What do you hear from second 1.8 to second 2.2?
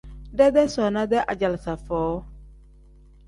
foo.